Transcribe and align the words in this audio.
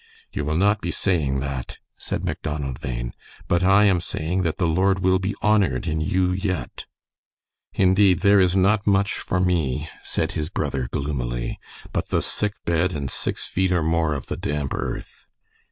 "You 0.33 0.45
will 0.45 0.57
not 0.57 0.81
be 0.81 0.89
saying 0.89 1.41
that," 1.41 1.77
said 1.95 2.25
Macdonald 2.25 2.81
Bhain. 2.81 3.13
"But 3.47 3.63
I 3.63 3.85
am 3.85 4.01
saying 4.01 4.41
that 4.41 4.57
the 4.57 4.65
Lord 4.65 4.97
will 5.03 5.19
be 5.19 5.35
honored 5.43 5.85
in 5.85 6.01
you 6.01 6.31
yet." 6.31 6.87
"Indeed, 7.75 8.21
there 8.21 8.39
is 8.39 8.55
not 8.55 8.87
much 8.87 9.19
for 9.19 9.39
me," 9.39 9.89
said 10.01 10.31
his 10.31 10.49
brother, 10.49 10.87
gloomily, 10.91 11.59
"but 11.93 12.09
the 12.09 12.23
sick 12.23 12.53
bed 12.65 12.93
and 12.93 13.11
six 13.11 13.45
feet 13.45 13.71
or 13.71 13.83
more 13.83 14.15
of 14.15 14.25
the 14.25 14.37
damp 14.37 14.73
earth." 14.73 15.27